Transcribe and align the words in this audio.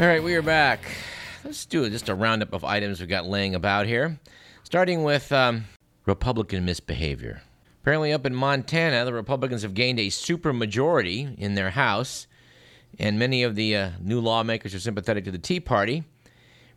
All 0.00 0.06
right, 0.06 0.22
we 0.22 0.34
are 0.34 0.42
back. 0.42 0.84
Let's 1.44 1.64
do 1.66 1.88
just 1.88 2.08
a 2.08 2.14
roundup 2.14 2.52
of 2.52 2.64
items 2.64 2.98
we've 2.98 3.08
got 3.08 3.26
laying 3.26 3.54
about 3.54 3.86
here, 3.86 4.18
starting 4.64 5.04
with 5.04 5.30
um, 5.30 5.66
Republican 6.04 6.64
misbehavior. 6.64 7.42
Apparently, 7.80 8.12
up 8.12 8.26
in 8.26 8.34
Montana, 8.34 9.04
the 9.04 9.12
Republicans 9.12 9.62
have 9.62 9.72
gained 9.72 10.00
a 10.00 10.08
supermajority 10.08 11.38
in 11.38 11.54
their 11.54 11.70
House, 11.70 12.26
and 12.98 13.18
many 13.18 13.44
of 13.44 13.54
the 13.54 13.76
uh, 13.76 13.90
new 14.00 14.20
lawmakers 14.20 14.74
are 14.74 14.80
sympathetic 14.80 15.24
to 15.24 15.30
the 15.30 15.38
Tea 15.38 15.60
Party. 15.60 16.02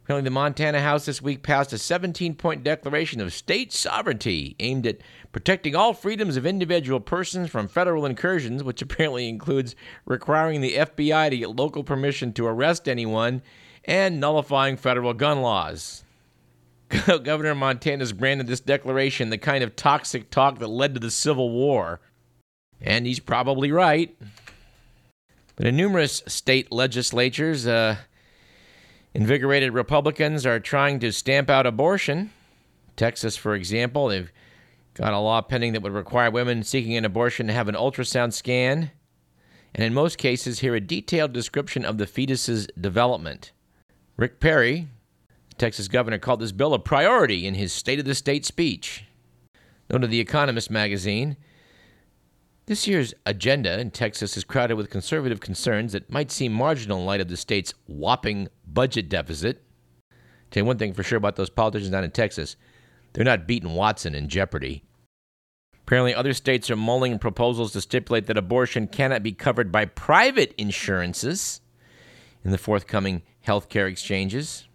Apparently, 0.08 0.28
the 0.28 0.32
Montana 0.32 0.80
House 0.80 1.06
this 1.06 1.22
week 1.22 1.44
passed 1.44 1.74
a 1.74 1.78
17 1.78 2.36
point 2.36 2.64
declaration 2.64 3.20
of 3.20 3.34
state 3.34 3.74
sovereignty 3.74 4.56
aimed 4.58 4.88
at 4.88 5.00
protecting 5.34 5.76
all 5.76 5.94
freedoms 5.94 6.38
of 6.38 6.46
individual 6.46 7.02
persons 7.02 7.50
from 7.50 7.68
federal 7.68 8.06
incursions, 8.06 8.64
which 8.64 8.82
apparently 8.82 9.28
includes 9.28 9.76
requiring 10.06 10.62
the 10.62 10.76
FBI 10.76 11.30
to 11.30 11.38
get 11.38 11.58
local 11.58 11.84
permission 11.84 12.32
to 12.32 12.46
arrest 12.46 12.88
anyone 12.88 13.42
and 13.84 14.18
nullifying 14.18 14.78
federal 14.78 15.14
gun 15.14 15.42
laws. 15.42 16.06
Governor 17.06 17.54
Montana's 17.54 18.14
branded 18.14 18.48
this 18.48 18.62
declaration 18.62 19.30
the 19.30 19.38
kind 19.38 19.62
of 19.62 19.76
toxic 19.76 20.30
talk 20.30 20.60
that 20.60 20.70
led 20.70 20.94
to 20.94 21.02
the 21.02 21.12
Civil 21.12 21.50
War. 21.50 22.00
And 22.80 23.06
he's 23.06 23.20
probably 23.20 23.74
right. 23.74 24.18
But 25.58 25.68
in 25.68 25.76
numerous 25.76 26.24
state 26.28 26.72
legislatures, 26.72 27.68
uh, 27.68 27.98
Invigorated 29.14 29.74
Republicans 29.74 30.46
are 30.46 30.60
trying 30.60 31.00
to 31.00 31.12
stamp 31.12 31.50
out 31.50 31.66
abortion. 31.66 32.32
Texas, 32.96 33.36
for 33.36 33.56
example, 33.56 34.08
they've 34.08 34.32
got 34.94 35.14
a 35.14 35.20
law 35.20 35.42
pending 35.42 35.74
that 35.74 35.82
would 35.82 35.94
require 35.94 36.30
women 36.32 36.64
seeking 36.64 36.96
an 36.96 37.06
abortion 37.06 37.48
to 37.48 37.54
have 37.54 37.68
an 37.68 37.76
ultrasound 37.76 38.34
scan, 38.34 38.92
and 39.74 39.84
in 39.84 39.94
most 39.94 40.18
cases, 40.18 40.60
hear 40.60 40.76
a 40.76 40.82
detailed 40.82 41.34
description 41.34 41.86
of 41.86 41.98
the 41.98 42.08
fetus's 42.08 42.68
development. 42.80 43.52
Rick 44.18 44.40
Perry, 44.40 44.88
Texas 45.58 45.88
governor, 45.88 46.18
called 46.18 46.40
this 46.40 46.52
bill 46.52 46.74
a 46.74 46.80
priority 46.80 47.46
in 47.46 47.54
his 47.54 47.72
State 47.72 48.00
of 48.00 48.06
the 48.06 48.16
State 48.16 48.46
speech. 48.46 49.04
Known 49.90 50.02
to 50.02 50.08
The 50.08 50.20
Economist 50.20 50.72
magazine 50.72 51.38
this 52.68 52.86
year's 52.86 53.14
agenda 53.26 53.80
in 53.80 53.92
Texas 53.92 54.36
is 54.36 54.44
crowded 54.44 54.76
with 54.76 54.90
conservative 54.90 55.40
concerns 55.40 55.94
that 55.94 56.12
might 56.12 56.30
seem 56.30 56.52
marginal 56.52 57.00
in 57.00 57.06
light 57.06 57.22
of 57.22 57.30
the 57.30 57.38
state's 57.38 57.74
whopping 57.88 58.50
budget 58.68 59.10
deficit. 59.10 59.64
Tell 60.52 60.62
you 60.62 60.66
one 60.66 60.78
thing 60.78 60.94
for 60.94 61.02
sure 61.02 61.18
about 61.18 61.38
those 61.38 61.50
politicians 61.50 61.92
down 61.92 62.04
in 62.04 62.12
Texas 62.12 62.56
they're 63.14 63.24
not 63.24 63.48
beating 63.48 63.74
Watson 63.74 64.14
in 64.14 64.28
Jeopardy. 64.28 64.84
Apparently, 65.82 66.14
other 66.14 66.34
states 66.34 66.70
are 66.70 66.76
mulling 66.76 67.18
proposals 67.18 67.72
to 67.72 67.82
stipulate 67.82 68.28
that 68.28 68.38
abortion 68.38 68.86
cannot 68.86 69.24
be 69.24 69.32
covered 69.32 69.72
by 69.72 69.86
private 69.86 70.54
insurances 70.58 71.62
in 72.44 72.52
the 72.52 72.58
forthcoming 72.58 73.24
health 73.40 73.70
care 73.70 73.88
exchanges. 73.88 74.68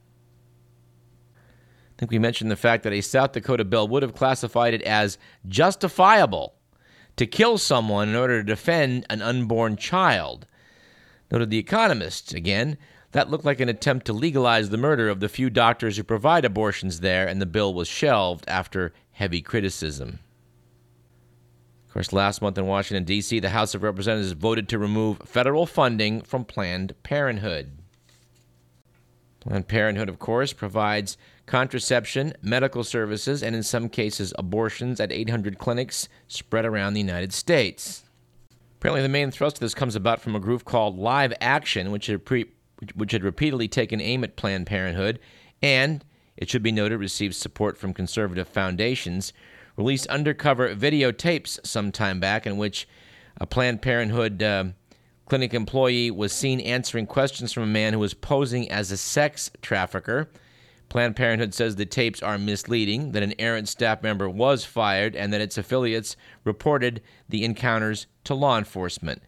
I 1.37 1.93
think 1.99 2.11
we 2.11 2.19
mentioned 2.19 2.51
the 2.51 2.57
fact 2.57 2.83
that 2.83 2.95
a 2.95 3.03
South 3.03 3.33
Dakota 3.33 3.65
bill 3.65 3.87
would 3.87 4.03
have 4.03 4.15
classified 4.15 4.75
it 4.75 4.83
as 4.83 5.19
justifiable 5.47 6.55
to 7.17 7.27
kill 7.27 7.59
someone 7.59 8.09
in 8.09 8.17
order 8.17 8.41
to 8.41 8.47
defend 8.47 9.07
an 9.11 9.23
unborn 9.23 9.77
child. 9.77 10.47
Noted 11.31 11.51
The 11.51 11.59
Economist, 11.59 12.35
again, 12.35 12.79
that 13.13 13.31
looked 13.31 13.45
like 13.45 13.61
an 13.61 13.69
attempt 13.69 14.07
to 14.07 14.13
legalize 14.13 14.71
the 14.71 14.79
murder 14.79 15.09
of 15.09 15.21
the 15.21 15.29
few 15.29 15.51
doctors 15.51 15.97
who 15.97 16.05
provide 16.05 16.45
abortions 16.45 17.01
there, 17.01 17.27
and 17.29 17.41
the 17.41 17.47
bill 17.47 17.73
was 17.73 17.89
shelved 17.89 18.45
after 18.49 18.93
heavy 19.13 19.43
criticism. 19.43 20.21
Of 21.87 21.93
course, 21.93 22.13
last 22.13 22.41
month 22.41 22.57
in 22.57 22.67
Washington, 22.67 23.05
D.C., 23.05 23.39
the 23.41 23.51
House 23.51 23.75
of 23.75 23.83
Representatives 23.83 24.33
voted 24.33 24.67
to 24.71 24.79
remove 24.79 25.19
federal 25.27 25.67
funding 25.67 26.23
from 26.23 26.47
Planned 26.47 26.95
Parenthood. 27.03 27.82
Planned 29.43 29.67
Parenthood, 29.67 30.09
of 30.09 30.21
course, 30.21 30.53
provides 30.53 31.17
contraception, 31.47 32.33
medical 32.43 32.85
services, 32.85 33.43
and 33.43 33.57
in 33.57 33.65
some 33.65 33.89
cases, 33.89 34.33
abortions 34.39 35.01
at 35.01 35.11
800 35.11 35.59
clinics 35.59 36.09
spread 36.29 36.65
around 36.65 36.95
the 36.95 37.01
United 37.01 37.33
States. 37.33 38.05
Apparently, 38.79 39.03
the 39.03 39.09
main 39.09 39.33
thrust 39.33 39.57
of 39.57 39.61
this 39.61 39.75
comes 39.75 39.97
about 39.97 40.21
from 40.21 40.37
a 40.37 40.41
group 40.41 40.65
called 40.65 40.97
Live 40.97 41.33
Action, 41.41 41.91
which 41.91 42.07
had, 42.07 42.25
pre- 42.25 42.53
which 42.95 43.11
had 43.11 43.25
repeatedly 43.25 43.67
taken 43.67 44.01
aim 44.01 44.23
at 44.23 44.37
Planned 44.37 44.67
Parenthood 44.67 45.19
and, 45.61 46.05
it 46.37 46.49
should 46.49 46.63
be 46.63 46.73
noted, 46.73 46.99
received 46.99 47.35
support 47.35 47.77
from 47.77 47.95
conservative 47.95 48.49
foundations, 48.49 49.33
released 49.77 50.07
undercover 50.07 50.75
videotapes 50.75 51.65
some 51.67 51.91
time 51.91 52.21
back 52.21 52.47
in 52.47 52.57
which 52.57 52.89
a 53.41 53.47
Planned 53.47 53.83
Parenthood 53.83 54.43
uh, 54.43 54.65
clinic 55.33 55.55
employee 55.55 56.11
was 56.11 56.31
seen 56.31 56.61
answering 56.61 57.07
questions 57.07 57.55
from 57.55 57.63
a 57.63 57.67
man 57.67 57.95
who 57.95 57.99
was 57.99 58.13
posing 58.13 58.71
as 58.71 58.91
a 58.91 58.99
sex 58.99 59.51
trafficker 59.63 60.29
Planned 60.91 61.17
Parenthood 61.17 61.55
says 61.55 61.77
the 61.77 61.87
tapes 61.87 62.23
are 62.23 62.37
misleading, 62.37 63.13
that 63.13 63.23
an 63.23 63.33
errant 63.39 63.67
staff 63.67 64.03
member 64.03 64.29
was 64.29 64.67
fired, 64.67 65.17
and 65.17 65.33
that 65.33 65.41
its 65.41 65.57
affiliates 65.57 66.19
reported 66.45 67.01
the 67.31 67.47
encounters 67.47 68.07
to 68.25 68.35
law 68.35 68.59
enforcement. 68.59 69.23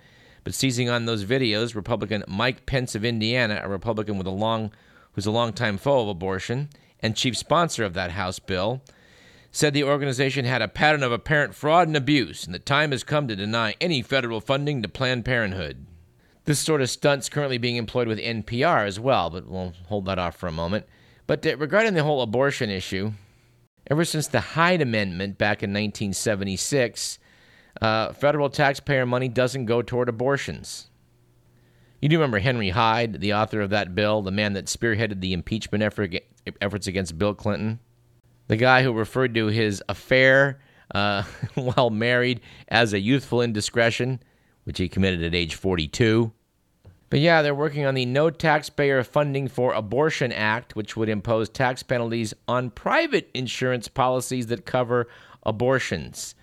But 0.45 0.53
seizing 0.53 0.91
on 0.91 1.07
those 1.07 1.25
videos, 1.25 1.75
Republican 1.75 2.23
Mike 2.29 2.67
Pence 2.67 2.95
of 2.95 3.03
Indiana, 3.03 3.63
a 3.65 3.69
Republican 3.71 4.19
with 4.19 4.27
a 4.27 4.31
long, 4.31 4.73
who's 5.13 5.25
a 5.25 5.31
longtime 5.31 5.79
foe 5.79 6.03
of 6.03 6.09
abortion 6.09 6.69
and 7.01 7.17
chief 7.17 7.35
sponsor 7.35 7.83
of 7.83 7.95
that 7.95 8.11
House 8.11 8.39
bill, 8.39 8.83
said 9.51 9.73
the 9.73 9.85
organization 9.85 10.45
had 10.45 10.61
a 10.61 10.69
pattern 10.69 11.03
of 11.03 11.13
apparent 11.13 11.55
fraud 11.55 11.87
and 11.87 11.97
abuse, 11.97 12.45
and 12.45 12.55
the 12.55 12.59
time 12.59 12.91
has 12.91 13.03
come 13.03 13.27
to 13.27 13.35
deny 13.35 13.75
any 13.81 14.03
federal 14.03 14.43
funding 14.43 14.83
to 14.83 14.89
Planned 14.91 15.25
Parenthood. 15.25 15.87
This 16.45 16.61
sort 16.61 16.83
of 16.83 16.91
stunt's 16.91 17.29
currently 17.29 17.59
being 17.59 17.77
employed 17.77 18.09
with 18.09 18.19
NPR 18.19 18.87
as 18.87 19.01
well, 19.01 19.31
but 19.31 19.47
we'll 19.47 19.73
hold 19.87 20.05
that 20.07 20.19
off 20.19 20.37
for 20.37 20.47
a 20.47 20.53
moment. 20.53 20.87
But 21.27 21.47
uh, 21.47 21.57
regarding 21.57 21.95
the 21.95 22.05
whole 22.05 22.21
abortion 22.21 22.69
issue, 22.69 23.13
ever 23.91 24.05
since 24.05 24.27
the 24.27 24.41
Hyde 24.41 24.83
Amendment 24.83 25.39
back 25.39 25.63
in 25.63 25.71
1976, 25.71 27.19
uh, 27.81 28.13
federal 28.13 28.51
taxpayer 28.51 29.07
money 29.07 29.29
doesn't 29.29 29.65
go 29.65 29.81
toward 29.83 30.09
abortions. 30.09 30.91
You 32.01 32.11
do 32.11 32.17
remember 32.17 32.39
Henry 32.39 32.69
Hyde, 32.69 33.21
the 33.21 33.33
author 33.33 33.63
of 33.63 33.71
that 33.71 33.95
bill, 33.95 34.21
the 34.21 34.31
man 34.31 34.53
that 34.53 34.67
spearheaded 34.67 35.21
the 35.21 35.33
impeachment 35.33 35.83
effort, 35.83 36.15
efforts 36.61 36.87
against 36.87 37.19
Bill 37.19 37.35
Clinton? 37.35 37.81
The 38.49 38.57
guy 38.57 38.83
who 38.83 38.93
referred 38.93 39.35
to 39.35 39.47
his 39.47 39.83
affair 39.89 40.61
uh, 40.95 41.23
while 41.55 41.89
married 41.89 42.43
as 42.69 42.93
a 42.93 43.01
youthful 43.01 43.41
indiscretion, 43.41 44.21
which 44.65 44.79
he 44.79 44.89
committed 44.89 45.23
at 45.23 45.35
age 45.35 45.55
42. 45.55 46.33
But 47.11 47.21
yeah, 47.21 47.43
they're 47.43 47.55
working 47.55 47.87
on 47.87 47.95
the 47.95 48.07
No 48.07 48.29
Taxpayer 48.29 49.05
Funding 49.05 49.47
for 49.47 49.73
Abortion 49.73 50.33
Act, 50.33 50.75
which 50.75 50.97
would 50.97 51.09
impose 51.09 51.49
tax 51.49 51.83
penalties 51.83 52.35
on 52.49 52.71
private 52.71 53.31
insurance 53.35 53.87
policies 53.87 54.49
that 54.49 54.67
cover 54.67 55.07
abortions. 55.45 56.35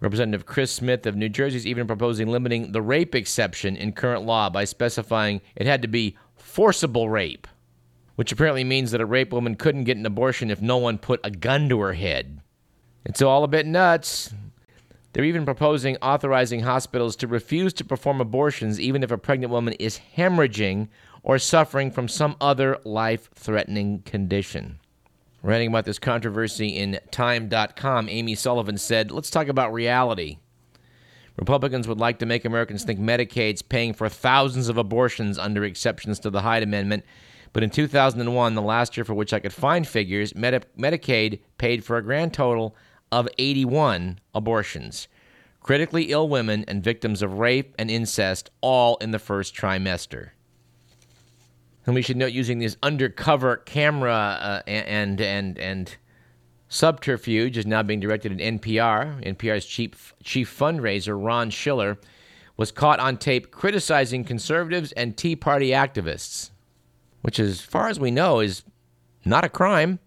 Representative 0.00 0.46
Chris 0.46 0.70
Smith 0.70 1.06
of 1.06 1.16
New 1.16 1.28
Jersey 1.28 1.56
is 1.56 1.66
even 1.66 1.86
proposing 1.86 2.28
limiting 2.28 2.72
the 2.72 2.82
rape 2.82 3.14
exception 3.14 3.76
in 3.76 3.92
current 3.92 4.24
law 4.24 4.50
by 4.50 4.64
specifying 4.64 5.40
it 5.56 5.66
had 5.66 5.82
to 5.82 5.88
be 5.88 6.16
forcible 6.36 7.08
rape, 7.08 7.46
which 8.16 8.32
apparently 8.32 8.64
means 8.64 8.90
that 8.90 9.00
a 9.00 9.06
rape 9.06 9.32
woman 9.32 9.56
couldn't 9.56 9.84
get 9.84 9.96
an 9.96 10.06
abortion 10.06 10.50
if 10.50 10.60
no 10.62 10.76
one 10.76 10.98
put 10.98 11.20
a 11.24 11.30
gun 11.30 11.68
to 11.68 11.80
her 11.80 11.94
head. 11.94 12.40
It's 13.04 13.22
all 13.22 13.44
a 13.44 13.48
bit 13.48 13.66
nuts. 13.66 14.32
They're 15.14 15.24
even 15.24 15.44
proposing 15.44 15.96
authorizing 16.02 16.60
hospitals 16.60 17.14
to 17.16 17.28
refuse 17.28 17.72
to 17.74 17.84
perform 17.84 18.20
abortions 18.20 18.80
even 18.80 19.04
if 19.04 19.12
a 19.12 19.16
pregnant 19.16 19.52
woman 19.52 19.74
is 19.74 20.00
hemorrhaging 20.16 20.88
or 21.22 21.38
suffering 21.38 21.92
from 21.92 22.08
some 22.08 22.34
other 22.40 22.78
life 22.84 23.30
threatening 23.32 24.02
condition. 24.02 24.80
Writing 25.40 25.68
about 25.68 25.84
this 25.84 26.00
controversy 26.00 26.68
in 26.68 26.98
Time.com, 27.12 28.08
Amy 28.08 28.34
Sullivan 28.34 28.76
said, 28.76 29.12
Let's 29.12 29.30
talk 29.30 29.46
about 29.46 29.72
reality. 29.72 30.38
Republicans 31.36 31.86
would 31.86 31.98
like 31.98 32.18
to 32.18 32.26
make 32.26 32.44
Americans 32.44 32.82
think 32.82 32.98
Medicaid's 32.98 33.62
paying 33.62 33.92
for 33.92 34.08
thousands 34.08 34.68
of 34.68 34.78
abortions 34.78 35.38
under 35.38 35.64
exceptions 35.64 36.18
to 36.20 36.30
the 36.30 36.40
Hyde 36.40 36.64
Amendment. 36.64 37.04
But 37.52 37.62
in 37.62 37.70
2001, 37.70 38.54
the 38.54 38.62
last 38.62 38.96
year 38.96 39.04
for 39.04 39.14
which 39.14 39.32
I 39.32 39.38
could 39.38 39.52
find 39.52 39.86
figures, 39.86 40.34
Medi- 40.34 40.66
Medicaid 40.76 41.38
paid 41.56 41.84
for 41.84 41.98
a 41.98 42.02
grand 42.02 42.34
total 42.34 42.74
of 43.14 43.28
81 43.38 44.18
abortions. 44.34 45.06
Critically 45.60 46.10
ill 46.10 46.28
women 46.28 46.64
and 46.66 46.82
victims 46.82 47.22
of 47.22 47.38
rape 47.38 47.74
and 47.78 47.90
incest, 47.90 48.50
all 48.60 48.96
in 48.96 49.12
the 49.12 49.18
first 49.18 49.54
trimester. 49.54 50.30
And 51.86 51.94
we 51.94 52.02
should 52.02 52.16
note 52.16 52.32
using 52.32 52.58
this 52.58 52.76
undercover 52.82 53.58
camera 53.58 54.38
uh, 54.40 54.62
and 54.66 55.20
and 55.20 55.58
and 55.58 55.96
subterfuge 56.68 57.56
is 57.56 57.66
now 57.66 57.82
being 57.82 58.00
directed 58.00 58.32
at 58.32 58.38
NPR. 58.38 59.24
NPR's 59.24 59.64
chief 59.64 60.14
chief 60.22 60.54
fundraiser 60.58 61.22
Ron 61.22 61.50
Schiller 61.50 61.98
was 62.56 62.72
caught 62.72 62.98
on 63.00 63.16
tape 63.16 63.50
criticizing 63.50 64.24
conservatives 64.24 64.92
and 64.92 65.16
Tea 65.16 65.36
Party 65.36 65.70
activists, 65.70 66.50
which, 67.22 67.38
as 67.38 67.60
far 67.60 67.88
as 67.88 68.00
we 68.00 68.10
know, 68.10 68.40
is 68.40 68.64
not 69.24 69.44
a 69.44 69.48
crime. 69.48 69.98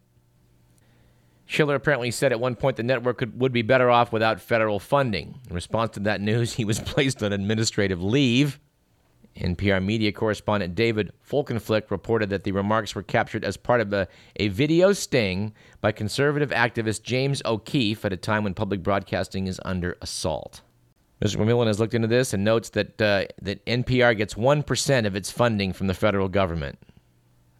Schiller 1.48 1.76
apparently 1.76 2.12
said 2.12 2.34
at 2.34 2.40
one 2.42 2.56
point 2.56 2.76
the 2.76 2.84
network 2.84 3.18
could, 3.18 3.40
would 3.40 3.54
be 3.54 3.62
better 3.62 3.90
off 3.90 4.12
without 4.12 4.42
federal 4.42 4.80
funding. 4.80 5.40
In 5.50 5.56
response 5.56 5.92
to 5.92 6.02
that 6.02 6.22
news, 6.22 6.54
he 6.56 6.66
was 6.66 6.80
placed 6.80 7.24
on 7.24 7.34
administrative 7.34 8.04
leave. 8.04 8.60
NPR 9.38 9.84
media 9.84 10.12
correspondent 10.12 10.76
David 10.76 11.12
Folkenflik 11.28 11.90
reported 11.90 12.30
that 12.32 12.44
the 12.44 12.52
remarks 12.52 12.96
were 12.96 13.04
captured 13.04 13.46
as 13.46 13.56
part 13.56 13.82
of 13.82 13.94
a, 13.94 14.08
a 14.38 14.48
video 14.50 14.94
sting 14.94 15.54
by 15.80 15.92
conservative 15.92 16.50
activist 16.50 17.04
James 17.04 17.42
O'Keefe 17.46 18.04
at 18.04 18.12
a 18.12 18.18
time 18.18 18.44
when 18.44 18.56
public 18.56 18.82
broadcasting 18.84 19.48
is 19.48 19.62
under 19.64 19.96
assault. 20.02 20.62
Mr. 21.22 21.38
McMillan 21.38 21.68
has 21.68 21.80
looked 21.80 21.94
into 21.94 22.08
this 22.08 22.34
and 22.34 22.44
notes 22.44 22.70
that, 22.70 23.02
uh, 23.02 23.26
that 23.42 23.64
NPR 23.66 24.18
gets 24.18 24.34
1% 24.34 25.06
of 25.06 25.16
its 25.16 25.32
funding 25.32 25.72
from 25.72 25.88
the 25.88 25.94
federal 25.94 26.28
government. 26.28 26.80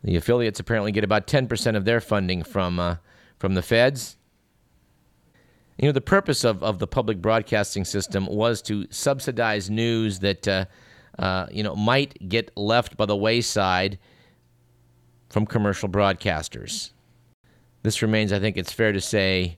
The 0.04 0.16
affiliates 0.16 0.60
apparently 0.60 0.92
get 0.92 1.04
about 1.04 1.28
10% 1.28 1.76
of 1.76 1.86
their 1.86 2.02
funding 2.02 2.44
from, 2.44 2.80
uh, 2.80 2.96
from 3.38 3.54
the 3.54 3.62
feds. 3.62 4.18
You 5.78 5.88
know, 5.88 5.92
the 5.92 6.02
purpose 6.02 6.44
of, 6.44 6.64
of 6.64 6.80
the 6.80 6.88
public 6.88 7.22
broadcasting 7.22 7.86
system 7.86 8.26
was 8.26 8.62
to 8.64 8.88
subsidize 8.90 9.70
news 9.70 10.20
that 10.20 10.48
uh, 10.48 10.66
uh, 11.20 11.48
you 11.52 11.64
know, 11.64 11.76
might 11.76 12.30
get 12.30 12.56
left 12.56 12.98
by 12.98 13.06
the 13.06 13.16
wayside 13.16 13.98
from 15.30 15.46
commercial 15.46 15.90
broadcasters. 15.90 16.92
This 17.84 18.02
remains, 18.02 18.32
I 18.32 18.40
think 18.40 18.58
it's 18.58 18.72
fair 18.72 18.92
to 18.92 19.02
say, 19.02 19.58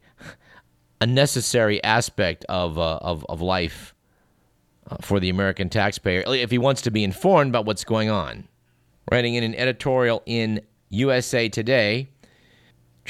a 1.02 1.06
necessary 1.06 1.84
aspect 1.84 2.46
of, 2.48 2.78
uh, 2.78 2.98
of, 2.98 3.26
of 3.30 3.42
life 3.42 3.94
uh, 4.90 4.98
for 5.02 5.20
the 5.20 5.30
American 5.30 5.70
taxpayer 5.70 6.24
if 6.28 6.52
he 6.52 6.58
wants 6.58 6.82
to 6.84 6.92
be 6.92 7.04
informed 7.04 7.50
about 7.50 7.66
what's 7.66 7.84
going 7.84 8.10
on. 8.10 8.48
Writing 9.12 9.36
in 9.36 9.44
an 9.44 9.56
editorial 9.56 10.22
in 10.26 10.62
USA 10.90 11.50
Today, 11.50 12.10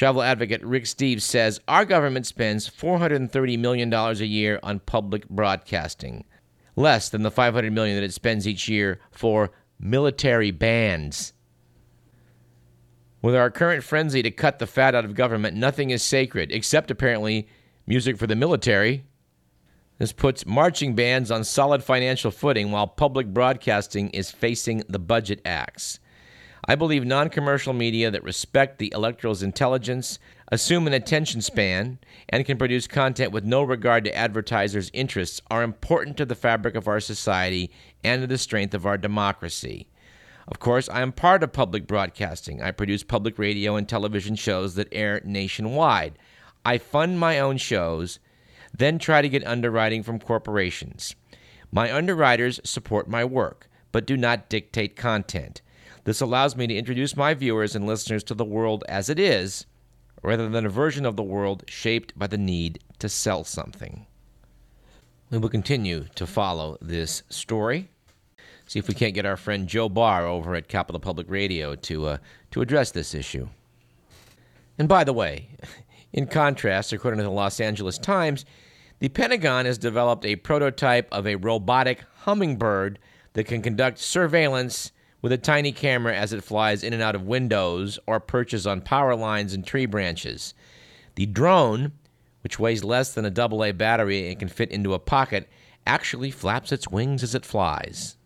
travel 0.00 0.22
advocate 0.22 0.64
Rick 0.64 0.84
Steves 0.84 1.20
says 1.20 1.60
Our 1.68 1.84
government 1.84 2.24
spends 2.24 2.70
$430 2.70 3.58
million 3.58 3.92
a 3.92 4.14
year 4.14 4.58
on 4.62 4.80
public 4.80 5.28
broadcasting 5.28 6.24
less 6.74 7.10
than 7.10 7.20
the 7.20 7.30
500 7.30 7.70
million 7.70 7.96
that 7.96 8.04
it 8.04 8.14
spends 8.14 8.48
each 8.48 8.66
year 8.66 8.98
for 9.10 9.50
military 9.78 10.52
bands. 10.52 11.34
With 13.20 13.34
our 13.34 13.50
current 13.50 13.84
frenzy 13.84 14.22
to 14.22 14.30
cut 14.30 14.58
the 14.58 14.66
fat 14.66 14.94
out 14.94 15.04
of 15.04 15.14
government, 15.14 15.54
nothing 15.54 15.90
is 15.90 16.02
sacred, 16.02 16.50
except 16.50 16.90
apparently 16.90 17.46
music 17.86 18.16
for 18.16 18.26
the 18.26 18.34
military. 18.34 19.04
This 19.98 20.12
puts 20.14 20.46
marching 20.46 20.94
bands 20.94 21.30
on 21.30 21.44
solid 21.44 21.84
financial 21.84 22.30
footing 22.30 22.70
while 22.70 22.86
public 22.86 23.26
broadcasting 23.26 24.08
is 24.12 24.30
facing 24.30 24.82
the 24.88 24.98
budget 24.98 25.42
axe. 25.44 26.00
I 26.66 26.74
believe 26.74 27.06
non 27.06 27.30
commercial 27.30 27.72
media 27.72 28.10
that 28.10 28.22
respect 28.22 28.78
the 28.78 28.92
electoral's 28.94 29.42
intelligence, 29.42 30.18
assume 30.52 30.86
an 30.86 30.92
attention 30.92 31.40
span, 31.40 31.98
and 32.28 32.44
can 32.44 32.58
produce 32.58 32.86
content 32.86 33.32
with 33.32 33.44
no 33.44 33.62
regard 33.62 34.04
to 34.04 34.16
advertisers' 34.16 34.90
interests 34.92 35.40
are 35.50 35.62
important 35.62 36.16
to 36.18 36.26
the 36.26 36.34
fabric 36.34 36.74
of 36.74 36.86
our 36.86 37.00
society 37.00 37.70
and 38.04 38.20
to 38.20 38.26
the 38.26 38.36
strength 38.36 38.74
of 38.74 38.84
our 38.84 38.98
democracy. 38.98 39.86
Of 40.46 40.58
course, 40.58 40.88
I 40.88 41.00
am 41.00 41.12
part 41.12 41.42
of 41.42 41.52
public 41.52 41.86
broadcasting. 41.86 42.60
I 42.60 42.72
produce 42.72 43.04
public 43.04 43.38
radio 43.38 43.76
and 43.76 43.88
television 43.88 44.34
shows 44.34 44.74
that 44.74 44.88
air 44.92 45.22
nationwide. 45.24 46.18
I 46.64 46.76
fund 46.76 47.18
my 47.18 47.38
own 47.38 47.56
shows, 47.56 48.18
then 48.76 48.98
try 48.98 49.22
to 49.22 49.28
get 49.28 49.46
underwriting 49.46 50.02
from 50.02 50.18
corporations. 50.18 51.14
My 51.72 51.94
underwriters 51.94 52.60
support 52.64 53.08
my 53.08 53.24
work, 53.24 53.68
but 53.92 54.06
do 54.06 54.16
not 54.16 54.48
dictate 54.48 54.96
content. 54.96 55.62
This 56.10 56.20
allows 56.20 56.56
me 56.56 56.66
to 56.66 56.74
introduce 56.74 57.16
my 57.16 57.34
viewers 57.34 57.76
and 57.76 57.86
listeners 57.86 58.24
to 58.24 58.34
the 58.34 58.44
world 58.44 58.82
as 58.88 59.08
it 59.08 59.20
is, 59.20 59.66
rather 60.24 60.48
than 60.48 60.66
a 60.66 60.68
version 60.68 61.06
of 61.06 61.14
the 61.14 61.22
world 61.22 61.62
shaped 61.68 62.18
by 62.18 62.26
the 62.26 62.36
need 62.36 62.80
to 62.98 63.08
sell 63.08 63.44
something. 63.44 64.06
We 65.30 65.38
will 65.38 65.48
continue 65.48 66.06
to 66.16 66.26
follow 66.26 66.78
this 66.80 67.22
story. 67.28 67.90
See 68.66 68.80
if 68.80 68.88
we 68.88 68.94
can't 68.94 69.14
get 69.14 69.24
our 69.24 69.36
friend 69.36 69.68
Joe 69.68 69.88
Barr 69.88 70.26
over 70.26 70.56
at 70.56 70.66
Capital 70.66 70.98
Public 70.98 71.30
Radio 71.30 71.76
to, 71.76 72.06
uh, 72.06 72.18
to 72.50 72.60
address 72.60 72.90
this 72.90 73.14
issue. 73.14 73.48
And 74.80 74.88
by 74.88 75.04
the 75.04 75.12
way, 75.12 75.50
in 76.12 76.26
contrast, 76.26 76.92
according 76.92 77.18
to 77.18 77.24
the 77.24 77.30
Los 77.30 77.60
Angeles 77.60 77.98
Times, 77.98 78.44
the 78.98 79.10
Pentagon 79.10 79.64
has 79.64 79.78
developed 79.78 80.24
a 80.26 80.34
prototype 80.34 81.08
of 81.12 81.28
a 81.28 81.36
robotic 81.36 82.02
hummingbird 82.22 82.98
that 83.34 83.44
can 83.44 83.62
conduct 83.62 84.00
surveillance 84.00 84.90
with 85.22 85.32
a 85.32 85.38
tiny 85.38 85.72
camera 85.72 86.14
as 86.16 86.32
it 86.32 86.44
flies 86.44 86.82
in 86.82 86.92
and 86.92 87.02
out 87.02 87.14
of 87.14 87.26
windows 87.26 87.98
or 88.06 88.20
perches 88.20 88.66
on 88.66 88.80
power 88.80 89.14
lines 89.14 89.54
and 89.54 89.66
tree 89.66 89.86
branches. 89.86 90.54
The 91.14 91.26
drone, 91.26 91.92
which 92.42 92.58
weighs 92.58 92.84
less 92.84 93.12
than 93.12 93.24
a 93.24 93.40
AA 93.40 93.72
battery 93.72 94.28
and 94.28 94.38
can 94.38 94.48
fit 94.48 94.70
into 94.70 94.94
a 94.94 94.98
pocket, 94.98 95.48
actually 95.86 96.30
flaps 96.30 96.72
its 96.72 96.88
wings 96.88 97.22
as 97.22 97.34
it 97.34 97.44
flies. 97.44 98.16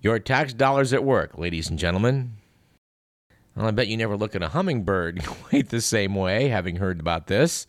Your 0.00 0.18
tax 0.18 0.52
dollars 0.52 0.92
at 0.92 1.04
work, 1.04 1.38
ladies 1.38 1.70
and 1.70 1.78
gentlemen. 1.78 2.34
Well, 3.56 3.66
I 3.66 3.72
bet 3.72 3.88
you 3.88 3.96
never 3.96 4.16
look 4.16 4.36
at 4.36 4.42
a 4.42 4.48
hummingbird 4.48 5.24
quite 5.26 5.70
the 5.70 5.80
same 5.80 6.14
way, 6.14 6.48
having 6.48 6.76
heard 6.76 7.00
about 7.00 7.26
this. 7.26 7.66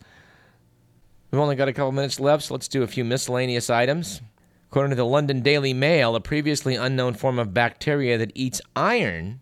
We've 1.30 1.40
only 1.40 1.56
got 1.56 1.68
a 1.68 1.72
couple 1.72 1.92
minutes 1.92 2.20
left, 2.20 2.44
so 2.44 2.54
let's 2.54 2.68
do 2.68 2.82
a 2.82 2.88
few 2.88 3.04
miscellaneous 3.04 3.70
items. 3.70 4.20
According 4.70 4.90
to 4.90 4.96
the 4.96 5.04
London 5.04 5.40
Daily 5.40 5.74
Mail, 5.74 6.14
a 6.14 6.20
previously 6.20 6.76
unknown 6.76 7.14
form 7.14 7.40
of 7.40 7.52
bacteria 7.52 8.16
that 8.18 8.30
eats 8.36 8.60
iron 8.76 9.40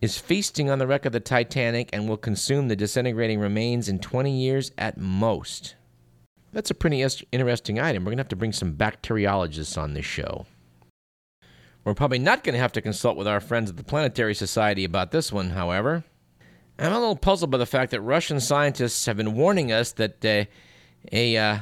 is 0.00 0.18
feasting 0.18 0.70
on 0.70 0.78
the 0.78 0.86
wreck 0.86 1.04
of 1.04 1.12
the 1.12 1.20
Titanic 1.20 1.90
and 1.92 2.08
will 2.08 2.16
consume 2.16 2.68
the 2.68 2.74
disintegrating 2.74 3.38
remains 3.38 3.86
in 3.86 3.98
20 3.98 4.34
years 4.34 4.72
at 4.78 4.96
most. 4.96 5.74
That's 6.54 6.70
a 6.70 6.74
pretty 6.74 7.06
interesting 7.32 7.78
item. 7.78 8.02
We're 8.02 8.12
going 8.12 8.16
to 8.16 8.22
have 8.22 8.28
to 8.28 8.36
bring 8.36 8.54
some 8.54 8.72
bacteriologists 8.72 9.76
on 9.76 9.92
this 9.92 10.06
show. 10.06 10.46
We're 11.84 11.92
probably 11.92 12.18
not 12.18 12.42
going 12.42 12.54
to 12.54 12.58
have 12.58 12.72
to 12.72 12.80
consult 12.80 13.18
with 13.18 13.28
our 13.28 13.40
friends 13.40 13.68
at 13.68 13.76
the 13.76 13.84
Planetary 13.84 14.34
Society 14.34 14.84
about 14.84 15.10
this 15.10 15.30
one, 15.30 15.50
however. 15.50 16.02
I'm 16.78 16.92
a 16.92 16.98
little 16.98 17.14
puzzled 17.14 17.50
by 17.50 17.58
the 17.58 17.66
fact 17.66 17.90
that 17.90 18.00
Russian 18.00 18.40
scientists 18.40 19.04
have 19.04 19.18
been 19.18 19.34
warning 19.34 19.70
us 19.70 19.92
that 19.92 20.24
uh, 20.24 20.46
a 21.12 21.36
uh, 21.36 21.58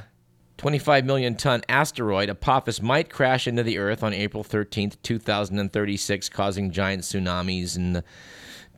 25 0.57 1.05
million 1.05 1.35
ton 1.35 1.63
asteroid 1.69 2.29
Apophis 2.29 2.81
might 2.81 3.11
crash 3.11 3.47
into 3.47 3.63
the 3.63 3.79
Earth 3.79 4.03
on 4.03 4.13
April 4.15 4.45
13th, 4.45 4.97
2036, 5.03 6.29
causing 6.29 6.71
giant 6.71 7.03
tsunamis 7.03 7.77
and 7.77 7.97
the 7.97 8.05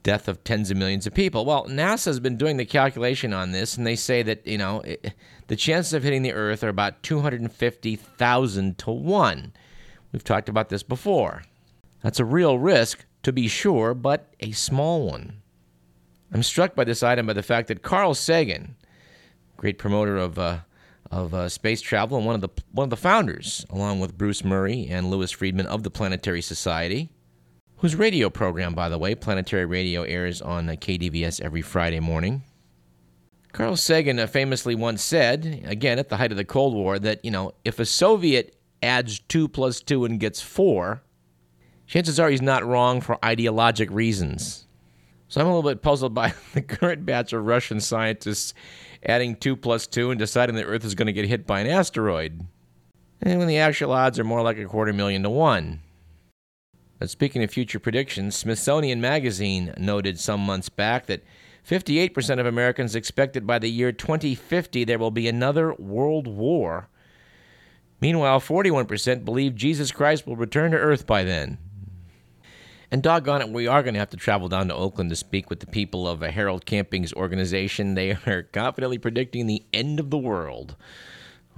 death 0.02 0.28
of 0.28 0.42
tens 0.44 0.70
of 0.70 0.76
millions 0.76 1.06
of 1.06 1.12
people. 1.12 1.44
Well, 1.44 1.66
NASA 1.66 2.06
has 2.06 2.20
been 2.20 2.36
doing 2.36 2.56
the 2.56 2.64
calculation 2.64 3.32
on 3.32 3.50
this, 3.50 3.76
and 3.76 3.86
they 3.86 3.96
say 3.96 4.22
that, 4.22 4.46
you 4.46 4.56
know, 4.56 4.80
it, 4.82 5.12
the 5.48 5.56
chances 5.56 5.92
of 5.92 6.04
hitting 6.04 6.22
the 6.22 6.32
Earth 6.32 6.62
are 6.62 6.68
about 6.68 7.02
250,000 7.02 8.78
to 8.78 8.90
1. 8.90 9.52
We've 10.12 10.24
talked 10.24 10.48
about 10.48 10.68
this 10.68 10.84
before. 10.84 11.42
That's 12.02 12.20
a 12.20 12.24
real 12.24 12.58
risk, 12.58 13.04
to 13.24 13.32
be 13.32 13.48
sure, 13.48 13.94
but 13.94 14.32
a 14.38 14.52
small 14.52 15.06
one. 15.06 15.42
I'm 16.32 16.44
struck 16.44 16.76
by 16.76 16.84
this 16.84 17.02
item 17.02 17.26
by 17.26 17.32
the 17.32 17.42
fact 17.42 17.66
that 17.68 17.82
Carl 17.82 18.14
Sagan, 18.14 18.76
great 19.56 19.76
promoter 19.76 20.16
of 20.16 20.38
uh, 20.38 20.58
of 21.10 21.34
uh, 21.34 21.48
space 21.48 21.80
travel 21.80 22.16
and 22.16 22.26
one 22.26 22.34
of 22.34 22.40
the 22.40 22.48
one 22.72 22.84
of 22.84 22.90
the 22.90 22.96
founders, 22.96 23.64
along 23.70 24.00
with 24.00 24.16
Bruce 24.16 24.44
Murray 24.44 24.86
and 24.88 25.10
Louis 25.10 25.30
Friedman 25.30 25.66
of 25.66 25.82
the 25.82 25.90
Planetary 25.90 26.42
Society, 26.42 27.10
whose 27.76 27.94
radio 27.94 28.30
program, 28.30 28.74
by 28.74 28.88
the 28.88 28.98
way, 28.98 29.14
Planetary 29.14 29.64
Radio, 29.64 30.02
airs 30.02 30.40
on 30.42 30.68
uh, 30.68 30.72
KDVS 30.72 31.40
every 31.40 31.62
Friday 31.62 32.00
morning. 32.00 32.42
Carl 33.52 33.76
Sagan 33.76 34.18
uh, 34.18 34.26
famously 34.26 34.74
once 34.74 35.02
said, 35.02 35.62
again 35.64 35.98
at 35.98 36.08
the 36.10 36.18
height 36.18 36.30
of 36.30 36.36
the 36.36 36.44
Cold 36.44 36.74
War, 36.74 36.98
that 36.98 37.24
you 37.24 37.30
know 37.30 37.52
if 37.64 37.78
a 37.78 37.86
Soviet 37.86 38.56
adds 38.82 39.18
two 39.20 39.48
plus 39.48 39.80
two 39.80 40.04
and 40.04 40.20
gets 40.20 40.40
four, 40.40 41.02
chances 41.86 42.20
are 42.20 42.28
he's 42.28 42.42
not 42.42 42.66
wrong 42.66 43.00
for 43.00 43.24
ideologic 43.24 43.90
reasons. 43.90 44.65
So 45.28 45.40
I'm 45.40 45.46
a 45.46 45.54
little 45.54 45.68
bit 45.68 45.82
puzzled 45.82 46.14
by 46.14 46.34
the 46.54 46.62
current 46.62 47.04
batch 47.04 47.32
of 47.32 47.44
Russian 47.44 47.80
scientists 47.80 48.54
adding 49.04 49.36
2 49.36 49.56
plus 49.56 49.86
2 49.86 50.10
and 50.10 50.18
deciding 50.18 50.56
the 50.56 50.64
Earth 50.64 50.84
is 50.84 50.94
going 50.94 51.06
to 51.06 51.12
get 51.12 51.28
hit 51.28 51.46
by 51.46 51.60
an 51.60 51.66
asteroid. 51.66 52.46
And 53.22 53.38
when 53.38 53.48
the 53.48 53.58
actual 53.58 53.92
odds 53.92 54.18
are 54.18 54.24
more 54.24 54.42
like 54.42 54.58
a 54.58 54.66
quarter 54.66 54.92
million 54.92 55.22
to 55.22 55.30
one. 55.30 55.80
But 56.98 57.10
speaking 57.10 57.42
of 57.42 57.50
future 57.50 57.78
predictions, 57.78 58.36
Smithsonian 58.36 59.00
Magazine 59.00 59.74
noted 59.76 60.18
some 60.18 60.40
months 60.40 60.68
back 60.68 61.06
that 61.06 61.24
58% 61.68 62.38
of 62.38 62.46
Americans 62.46 62.94
expected 62.94 63.46
by 63.46 63.58
the 63.58 63.70
year 63.70 63.92
2050 63.92 64.84
there 64.84 64.98
will 64.98 65.10
be 65.10 65.28
another 65.28 65.74
world 65.74 66.26
war. 66.26 66.88
Meanwhile, 68.00 68.40
41% 68.40 69.24
believe 69.24 69.54
Jesus 69.54 69.90
Christ 69.90 70.26
will 70.26 70.36
return 70.36 70.70
to 70.70 70.76
Earth 70.76 71.06
by 71.06 71.24
then. 71.24 71.58
And 72.90 73.02
doggone 73.02 73.42
it, 73.42 73.50
we 73.50 73.66
are 73.66 73.82
going 73.82 73.94
to 73.94 74.00
have 74.00 74.10
to 74.10 74.16
travel 74.16 74.48
down 74.48 74.68
to 74.68 74.74
Oakland 74.74 75.10
to 75.10 75.16
speak 75.16 75.50
with 75.50 75.60
the 75.60 75.66
people 75.66 76.06
of 76.06 76.22
a 76.22 76.30
Harold 76.30 76.66
Camping's 76.66 77.12
organization. 77.14 77.94
They 77.94 78.10
are 78.26 78.44
confidently 78.44 78.98
predicting 78.98 79.46
the 79.46 79.64
end 79.72 79.98
of 79.98 80.10
the 80.10 80.18
world 80.18 80.76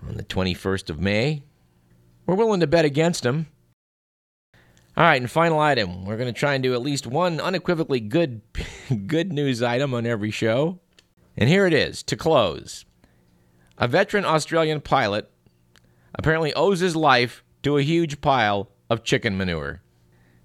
on 0.07 0.17
the 0.17 0.25
21st 0.25 0.91
of 0.91 1.01
May. 1.01 1.43
We're 2.27 2.35
willing 2.35 2.61
to 2.61 2.67
bet 2.67 2.85
against 2.85 3.23
them. 3.23 3.47
All 4.97 5.05
right, 5.05 5.21
and 5.21 5.31
final 5.31 5.61
item. 5.61 6.05
We're 6.05 6.17
going 6.17 6.33
to 6.33 6.39
try 6.39 6.55
and 6.55 6.63
do 6.63 6.75
at 6.75 6.83
least 6.83 7.07
one 7.07 7.41
unequivocally 7.41 8.01
good 8.01 8.41
good 9.07 9.33
news 9.33 9.63
item 9.63 9.95
on 9.95 10.07
every 10.07 10.31
show. 10.31 10.81
And 11.37 11.49
here 11.49 11.67
it 11.67 11.73
is 11.73 12.03
to 12.05 12.17
close. 12.17 12.85
A 13.79 13.87
veteran 13.87 14.25
Australian 14.25 14.81
pilot 14.81 15.31
apparently 16.15 16.53
owes 16.55 16.81
his 16.81 16.97
life 16.97 17.45
to 17.63 17.79
a 17.79 17.83
huge 17.83 18.21
pile 18.21 18.71
of 18.91 19.05
chicken 19.05 19.37
manure. 19.37 19.83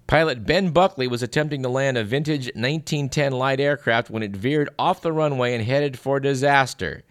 Pilot 0.06 0.44
Ben 0.44 0.70
Buckley 0.70 1.06
was 1.06 1.22
attempting 1.22 1.62
to 1.62 1.68
land 1.68 1.96
a 1.96 2.04
vintage 2.04 2.46
1910 2.54 3.32
light 3.32 3.58
aircraft 3.58 4.10
when 4.10 4.22
it 4.22 4.36
veered 4.36 4.68
off 4.78 5.00
the 5.00 5.12
runway 5.12 5.54
and 5.54 5.64
headed 5.64 5.98
for 5.98 6.20
disaster. 6.20 7.04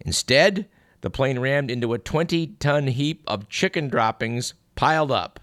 Instead, 0.00 0.66
the 1.02 1.10
plane 1.10 1.38
rammed 1.38 1.70
into 1.70 1.92
a 1.92 1.98
20 1.98 2.46
ton 2.58 2.86
heap 2.86 3.22
of 3.26 3.48
chicken 3.50 3.88
droppings 3.88 4.54
piled 4.74 5.12
up. 5.12 5.38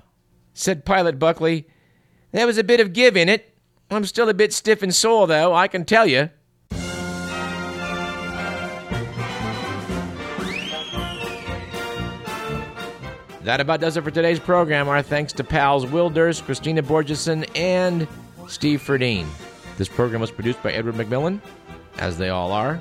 Said 0.53 0.85
Pilot 0.85 1.19
Buckley, 1.19 1.67
There 2.31 2.47
was 2.47 2.57
a 2.57 2.63
bit 2.63 2.79
of 2.79 2.93
give 2.93 3.15
in 3.15 3.29
it. 3.29 3.55
I'm 3.91 4.05
still 4.05 4.29
a 4.29 4.33
bit 4.33 4.51
stiff 4.51 4.81
and 4.81 4.93
sore, 4.93 5.27
though, 5.27 5.53
I 5.53 5.67
can 5.67 5.85
tell 5.85 6.07
you. 6.07 6.29
That 13.43 13.59
about 13.59 13.81
does 13.81 13.97
it 13.97 14.03
for 14.03 14.11
today's 14.11 14.39
program. 14.39 14.87
Our 14.87 15.01
thanks 15.01 15.33
to 15.33 15.43
pals 15.43 15.87
Will 15.87 16.11
Durst, 16.11 16.45
Christina 16.45 16.83
Borgeson, 16.83 17.49
and 17.55 18.07
Steve 18.47 18.81
Ferdine. 18.81 19.25
This 19.77 19.87
program 19.87 20.21
was 20.21 20.29
produced 20.29 20.61
by 20.61 20.73
Edward 20.73 20.93
McMillan, 20.95 21.39
as 21.97 22.19
they 22.19 22.29
all 22.29 22.51
are. 22.51 22.79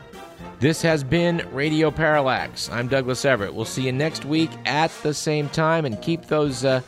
This 0.58 0.82
has 0.82 1.02
been 1.02 1.46
Radio 1.52 1.90
Parallax. 1.90 2.68
I'm 2.68 2.88
Douglas 2.88 3.24
Everett. 3.24 3.54
We'll 3.54 3.64
see 3.64 3.86
you 3.86 3.92
next 3.92 4.26
week 4.26 4.50
at 4.66 4.90
the 5.02 5.14
same 5.14 5.48
time, 5.48 5.86
and 5.86 6.00
keep 6.02 6.26
those 6.26 6.62
uh, 6.64 6.82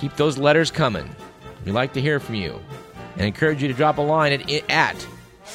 keep 0.00 0.16
those 0.16 0.38
letters 0.38 0.72
coming. 0.72 1.14
We'd 1.64 1.72
like 1.72 1.92
to 1.92 2.00
hear 2.00 2.18
from 2.18 2.34
you, 2.34 2.58
and 3.16 3.26
encourage 3.26 3.62
you 3.62 3.68
to 3.68 3.74
drop 3.74 3.98
a 3.98 4.02
line 4.02 4.32
at, 4.32 4.50
at 4.68 5.06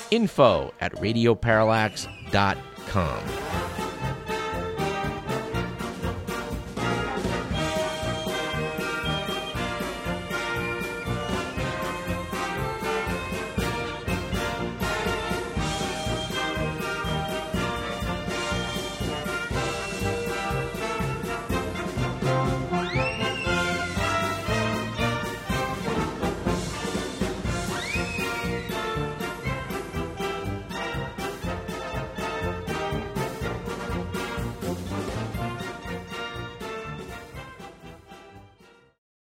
info 0.10 0.74
at 0.80 0.94
radioparallax.com. 0.94 3.71